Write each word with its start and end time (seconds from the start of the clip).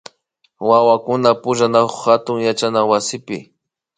Wawakuna 0.69 1.29
pukllanakun 1.41 1.99
hatun 2.03 2.37
yachana 2.47 2.79
wasipi 2.89 3.37